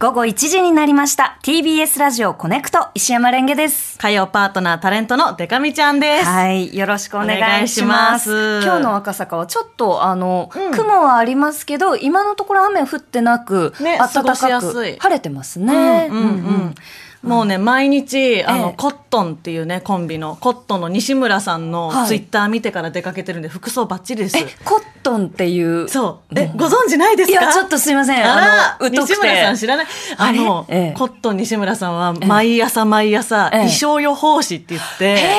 [0.00, 1.38] 午後1時になりました。
[1.42, 3.98] TBS ラジオコネクト石山レンゲです。
[3.98, 6.24] 火曜パートナータレントのデカミちゃんです。
[6.24, 8.64] はい、よろしくお願いしお願いしまますす。
[8.64, 16.08] 今日の赤坂はちょっとあの、雲はありますけど、今のところ雨降ってなく、ね暖かく晴れてますね。
[16.10, 16.74] うんうんうん
[17.22, 18.74] もうね毎日あの、ええ。
[18.78, 22.08] コットンっていうねコンビのコットンの西村さんのはい。
[22.08, 24.38] ツイッター見てから出かけてるんで服装バッチリです。
[24.38, 25.88] え、コットンっていう？
[25.88, 26.38] そう。
[26.38, 27.40] えご存知ないですか？
[27.42, 28.24] いや、ちょっとすいません。
[28.24, 29.86] あらの、西村さん知らない？
[30.16, 30.72] あのコ
[31.04, 33.66] ットン西村さんは毎朝毎朝、ええ。
[33.68, 35.34] 気象予報士って言って、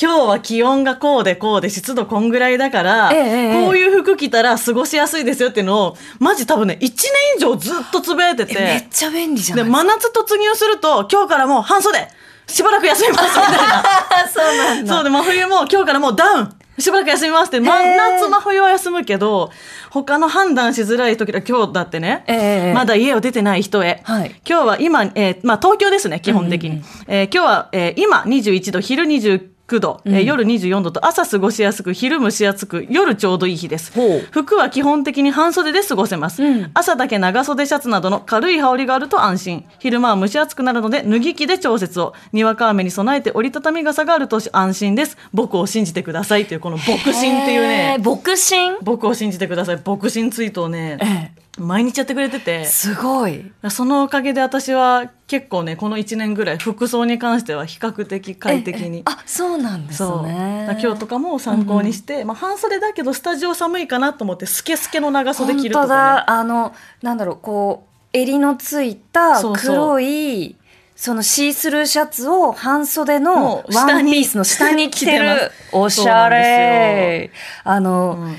[0.00, 6.90] 今日は気温がこうでこうで湿度こんぐらいだから、ええええこういう服着たら過ごしやすいですよっていうのをマジ多分ね1年
[7.36, 8.54] 以上ずっとつぶやいてて。
[8.58, 9.84] えめっちゃ便利じゃなでいですか。
[9.84, 12.08] 真夏突入すると今日からもう半袖。
[12.46, 13.84] しばらく休みますみたいな。
[14.32, 16.54] そうなんそうで真冬も今日からもうダウン。
[16.78, 19.52] しばらく休みますって、ま、へー夏真冬は休むけど
[19.90, 24.34] 他の判断しづらい時だ今日だってね、ええまだ家を出てない人へ、はい。
[24.44, 33.92] 今日は今、えーまあ、東京ですね基本的に、えー今日は、えー今21度昼29度、えー夜24度と朝過ごしやすく昼蒸し暑く夜ちょうどいい日です。
[34.30, 36.70] 服は基本的に半袖で過ごせます、うん。
[36.74, 39.64] 朝だけ長袖シャツなどの軽い羽織があると安心。
[39.78, 42.14] 昼間は蒸し暑くなるので脱ぎ着で調節を。
[42.32, 45.16] にわか雨に備えて折りたたみ傘があると安心です。
[45.32, 48.78] 僕を信じてくださいというこの牧神っていうへねー牧神？
[48.82, 49.80] 僕を信じてください。
[49.84, 52.64] 牧神ツイートをねえ毎日やってくれてて。
[52.64, 53.52] すごい。
[53.70, 58.98] そのおかげで私は結構ねこの1年ぐらい服装に関しては比較的快適に。
[58.98, 60.78] ええあ、そうなんですね。
[60.82, 66.30] 今日とかも参考にして、まあ、半袖だけどスタジオ寒いかなと思ってスケスケの長袖着ると本当か、ね、だ。
[66.30, 70.56] あのなんだろうこう襟のついた黒い
[70.96, 77.30] そのシースルーシャツを半袖のワンピースの下に着てるおしゃれ。
[77.62, 78.36] あの、うん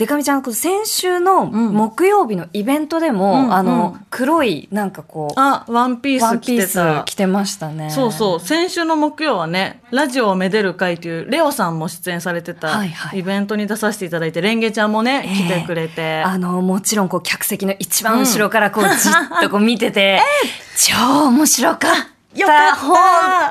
[0.00, 1.74] デカミちゃん先週のん。
[1.74, 7.90] 木曜日のイベントでも、うんあのうん黒いなんかこうあワンピース着てたス着てましたね。
[7.90, 8.40] そうそう。
[8.40, 15.58] 先週の木曜はね「ラジオをめでる会」というレオさんも出演されてたイベントに出させていただいてレンゲちゃんもね、ええ。
[15.58, 16.22] 来てくれて。
[16.22, 20.20] あのもちろんこう客席の一番後ろからこう じっとこう見てて、
[20.76, 22.76] 超面白かったよかった。
[22.76, 22.96] 本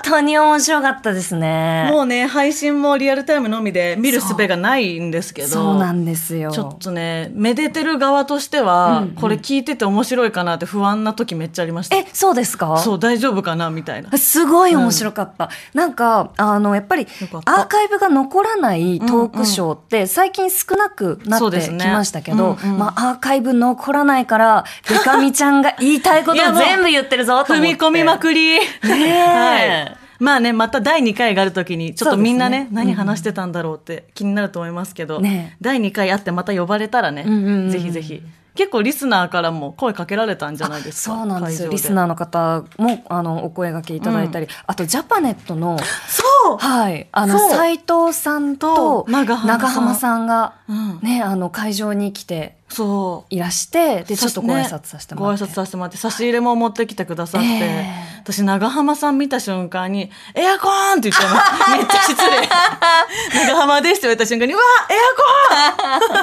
[0.04, 1.90] 当に面白かったですね。
[1.92, 5.78] もうね配信もリアルタイムのみで見る術がないんですけどそう。
[5.78, 6.52] なんですよ。
[6.52, 9.16] ちょっとねめでてる側としては、うんうん。
[9.16, 11.98] これ聞いてて面白いかなって不安な時めっちゃありました。
[11.98, 12.78] えそうですか？
[12.78, 14.18] そう大丈夫かなみたいな。
[14.18, 15.50] すごい面白かった。
[15.74, 17.06] なんか、あの、やっぱり
[17.46, 22.78] アーカイブが残らないトークショーって、最近少なくなってきましたけど、うんうん。
[22.78, 27.74] まあ、アーカイブ残らないから、デカミちゃんが言いたいことを 全部言ってるぞと思って。
[27.74, 28.69] 踏み込みまくり。
[28.82, 30.10] はい。
[30.20, 32.68] まあね、また第2回があるときに、ちょっとみんなね、ね。
[32.72, 35.58] 何話してたんだろうって気になると思いますけど、ねえ。
[35.62, 38.22] 第2回あってまた呼ばれたらね、うんうんうんぜひぜひ。
[38.56, 41.16] 結構リスナーからも声かけられたんじゃないですか。
[41.16, 41.70] そうなんですよ。
[41.70, 46.58] リスナーの方も、あの、お声掛けいただいたり、あと、ジャパネットの、そう。
[46.58, 47.52] はい、あの、そう。
[47.52, 51.00] 斉藤さんとと長浜さんが、うん。
[51.02, 53.34] ね、あの、会場に来てそう。
[53.34, 55.44] いらして、で、ちょっとご挨拶させてもらって。
[55.44, 57.60] ご挨拶させてもらって差し入れも持ってきてくださって、え
[58.06, 66.20] え私長浜さん見た瞬間に「エアコン!」って言っちゃいます めっちゃ失礼長浜ですって言われた瞬間に「うわエア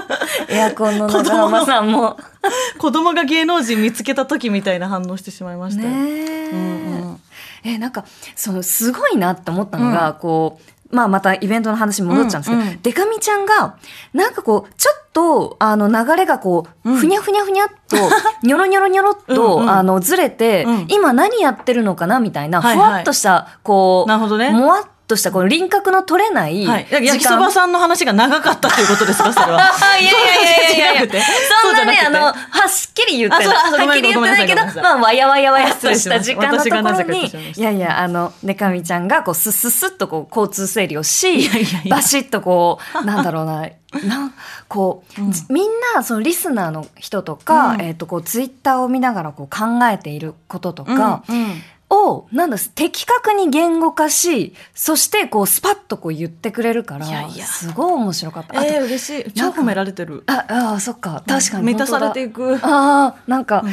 [0.47, 2.17] コン!」 エアコンの長浜さんも。
[2.79, 5.97] 子供が芸能人見つけた時みたいな反応してしまいましたよ、ね
[7.65, 8.05] え、えなんか
[8.37, 10.61] そのすごいなって思ったのが、こ
[10.93, 13.77] うまあまたイベントの話に戻っちゃうんですけど、うんうんデカミちゃんが
[14.13, 15.06] なんかこうちょっと
[15.59, 17.97] あの流れがこう、ふにゃふにゃふにゃっと
[18.43, 20.85] ニョロニョロニョロっとうんうんあのずれて、うん。
[20.89, 22.89] 今何やってるのかなみたいな、はいはい。
[22.91, 24.51] ふわっとしたこうなるほどね。
[24.51, 31.56] もわっとしたこの輪郭の取れないはい、焼きそばさんの話が長かったということですかそれはあいやいやいやいやいやそ
[31.87, 32.35] ね、あの、はっ
[32.95, 33.47] きり言ってない。
[33.47, 41.49] はっきり言ってないけどまあ、わやわやわやっとした時間のところにいやいや、あの、ねかみちゃんが、こう、スッスッスッとこう、交通整理をし、
[41.89, 43.69] バシッとこう、なんだろうな、
[44.07, 44.35] なん
[44.69, 47.83] こう、みんな、そのリスナーの人とか、うん。
[47.83, 57.47] えっ、と、こう、ツイッターを見ながらこう考えていることとか、うんうんを、なんだ、的確に言語化し、そして、こう、スパッとこう言ってくれるから、いやいや。
[57.47, 58.65] すごい面白かった。
[58.65, 59.33] えー、嬉しい。
[59.33, 60.25] 超褒められてる。
[60.27, 61.23] あああそっか。
[61.27, 61.65] 確かに。
[61.67, 63.65] 満たされていいくああなんか、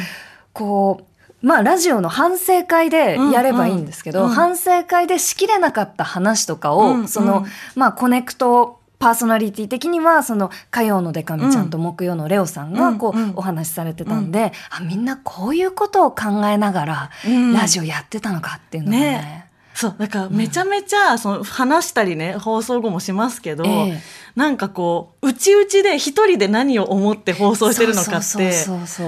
[0.52, 1.14] こう
[1.44, 4.28] まあラジオの反省会でやればいいんですけど、うん。
[4.28, 4.34] うん。
[4.34, 7.08] 反省会でしきれなかった話とかを、うんうん。
[7.08, 7.44] その
[7.74, 17.52] まあコネクトパーソナリティ的にはその火曜のデカミちゃんと木曜のレオさんがこう、お話しされてたんで、あみんなこういうことを考えながら、うん。
[17.52, 19.04] ラジオやってたのかっていうのがね。
[19.10, 19.43] ね
[19.74, 24.00] そうだからめちゃめちゃその話したりね放送後もしますけど、ええ。
[24.36, 28.52] なんかこう内々で一人で何を思って放送してるのかって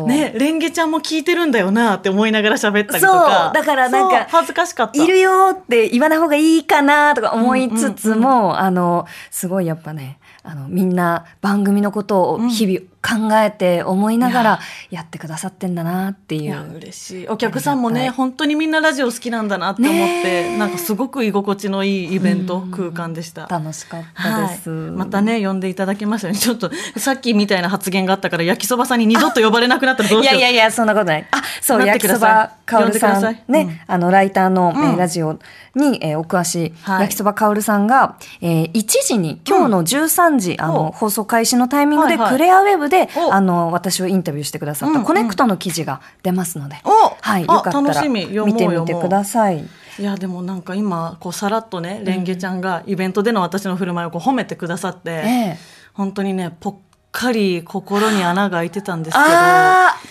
[0.06, 5.02] ねレンゲちゃんも聞いてるんだよなって思いながら喋ったりとそうかだからなんか恥ずかしかった。
[5.02, 14.60] いるよって言わない方がいいかなとか思いつつも、あの、すごいやっぱね、あの、みんな番組のことを日々考えて思いながら
[14.90, 15.02] や。
[15.02, 16.76] ってくださってんだなっていいやう。
[16.76, 17.28] 嬉しい。
[17.28, 22.70] お客さんもね本当にみんなラジオ好きなんだなって思って、なんかすごく居心地のいいイベント、うん。
[22.70, 23.46] 空間でした。
[23.46, 24.70] 楽しかったです。
[24.70, 26.40] はい、またね呼んでいただきましたよね。
[26.40, 30.36] ちょっとさっきみたいな発言があったから焼きそばさんに二度と呼ばれなくなったらどうしよう。
[30.36, 31.26] いやいやいや、そんなことない。
[31.30, 33.44] あ、そう、焼きそばかおるさん呼んでください。
[33.48, 35.38] ね、あの、ライターの、えーラジオ
[35.74, 37.00] に、えーお詳しい、はい。
[37.02, 42.32] 焼きそばかおるさんが、えー1時に、今日の13時、あおの、放送開始のタイミングで、はいはい。
[42.32, 43.32] クレアウェブで、お。
[43.32, 47.16] あの、私をインタビューしてくださった、うんコネクトの記事が出ますので、お。
[47.20, 48.22] はい、よあかったら、楽しみ。
[48.22, 49.64] 読もう見てみてください。
[49.98, 55.22] いやでもなんか今こうさらっとねレンゲちゃんがイベントでの私の振る舞いをこう褒めてくださって、え
[55.54, 55.58] え。
[55.94, 56.76] 本当にねぽっ
[57.10, 59.26] かり心に穴が開いてたんですけど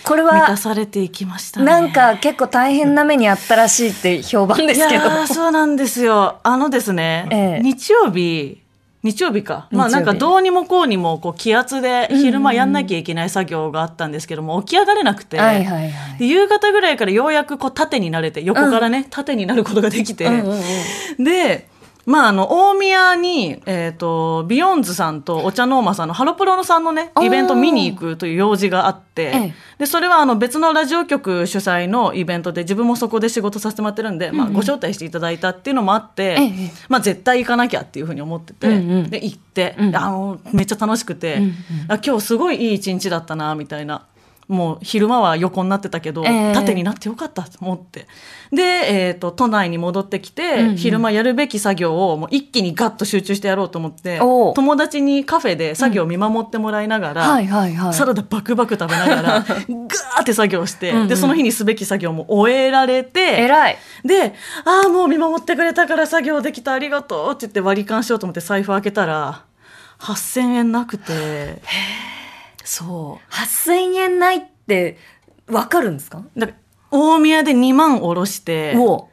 [0.02, 1.66] これ満たは、されていきましたね。
[1.66, 5.04] なんか結構大変な目にあったらしいって評判ですけど。
[5.04, 6.40] いやーそうなんですよ。
[6.42, 7.62] あのですね、ええ。
[7.62, 8.65] 日曜日
[9.06, 9.68] 日曜日か。
[9.70, 16.18] まあなんかどうにもこうにもこう気圧で昼間やんなきゃいけない作業があったんですけども起き上がれなくて、はいはいはい。
[16.18, 20.60] で夕方ぐらいからようやくこう縦になれて横からね、縦になることができて、うんうん
[21.18, 21.24] うん。
[21.24, 21.68] で
[22.06, 29.54] まああの大宮に、えー、とビヨンズさんと OCHA NORMA さんのハロプロのさんのねイベント見に行くという用事があって、ええ。
[29.78, 36.70] でそれはあの別のラジオ局主催のイベントで自分もそこで仕事させてもらってるんで、まあ、ご招待していただいたっていうのもあって、ええ。
[36.88, 39.10] まあ、絶対行かなきゃっていうふうに思ってて、うんうん。
[39.10, 39.90] で行って、うん。
[39.90, 41.52] であのめっちゃ楽しくて、うんうん。
[41.88, 44.06] あ今日すごいいい一日だったなみたいな。
[44.48, 46.52] もう昼間は横になってたけど、ええ。
[46.52, 48.06] 縦になってよかったと思って。
[48.52, 50.76] で、えー、と都内に戻ってきて、うんうん。
[50.76, 57.92] 昼間やるべき作業をもう一気にガッと集中してやろうと思って友達にカフェで作業を見守ってもらいながら。
[57.92, 63.78] サラダバクバク食べながら ガーって作業してでその日にすべき作業も終えられて偉い。
[64.04, 64.34] で
[64.64, 69.42] 「ああもう見守ってくれたから作業できたありがとう」って言って割り勘しようと思って財布開けたら
[69.98, 71.62] 8,000円なくて
[72.66, 73.32] そう。
[73.32, 74.98] 8000円ないって
[75.48, 76.22] わかるんですか？
[76.36, 76.48] だ
[76.90, 79.08] 大宮で2万下ろしてお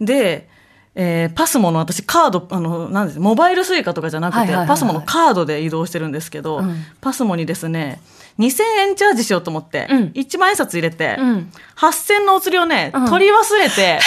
[0.00, 0.48] で、
[0.94, 4.68] えーパスモの私カードあのなんですモバイルスイカとかじゃなくて、はいはいはいはい。
[4.68, 6.84] パスモのカードで移動してるんですけど、うん。
[7.00, 8.00] パスモにですね
[8.38, 10.04] 2000円チャージしようと思って、うん。
[10.14, 11.52] 1万円札入れて、うん。
[11.76, 13.06] 8000のお釣りをね、うん。
[13.08, 14.00] 取り忘れて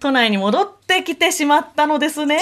[0.00, 2.36] 都内に戻ってきてしまったのですね。
[2.36, 2.40] 大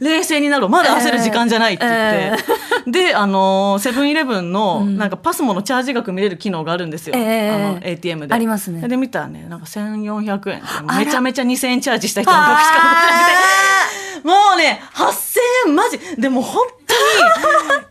[0.00, 0.68] 冷静になろう。
[0.70, 2.36] まだ焦る時間じゃないって言っ
[2.84, 4.96] て、であのーセブンイレブンのうん。
[4.98, 8.34] なんかパスモのチャージ額見れる機能があるんですよ、ええあの ATM で。
[8.34, 8.86] ありますね。
[8.88, 10.62] で見たらねなんか1400円。
[10.98, 13.12] めちゃめちゃ2000円チャージした人の額しか残って。
[13.12, 15.98] なくてもうね8000円マジ。
[16.20, 16.66] でも本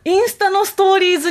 [0.04, 1.25] 当に インスタのストーリーズ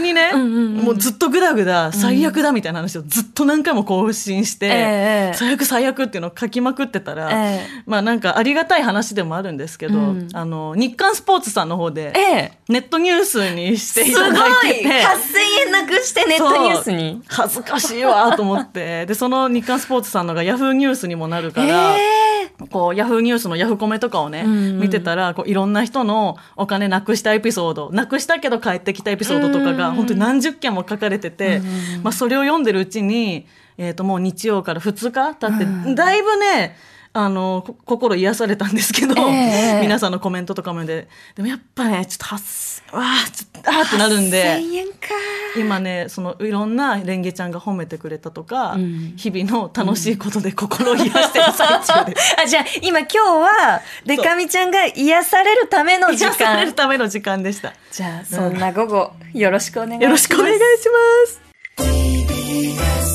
[0.94, 7.66] ずっとグダグダ最悪だみたいな話をずっと何回も更新して、ええ最悪最悪っていうのを書きまくってたら、ええ。
[7.86, 10.28] まあなんかありがたい話でもあるんですけど、うん。
[10.32, 12.58] あの日刊スポーツさんの方でええ。
[12.68, 14.88] ネットニュースにしていすごいただいてて。
[14.88, 17.22] 8000円なくしてネットニュースに。
[17.26, 19.06] 恥ずかしいわと思って。
[19.06, 22.23] でその日刊スポーツさんのがヤフーニュースにもなるから、え
[22.70, 24.80] こうヤフーニュースのヤフコメとかをね、うんうん。
[24.80, 33.46] 見てたらこういろんな人のお金なくしたエピソードなくしたけど帰ってきたエピソードとかがうん本当に何十件も書かれてて、うんうんまあ、それを読んでるうちに、
[33.76, 36.76] えー、ともう日曜から2日経って、うんだいぶね
[37.16, 42.40] あのこ心癒されたんですけど、ええ皆さんのコメントとかもででもやっぱねちょっとはっ
[42.92, 44.56] わあちょっとあーってなるんで。
[44.56, 44.94] 1000円か。
[45.56, 49.14] 今ねそのいろんなレンゲちゃんが褒めてくれたとか、うん。
[49.16, 52.16] 日々の楽しいことで心を癒してる最中で。
[52.42, 57.74] あじゃあ今今日はデカミちゃんが癒されるための時癒される間ための時間でした。
[57.92, 60.04] じゃあそんな午後よろしくお願いします。
[60.04, 60.60] よろしくお願いし
[61.78, 63.13] ます